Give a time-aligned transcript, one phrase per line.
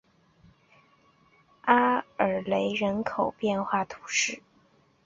[1.65, 4.41] 阿尔勒人口变化图示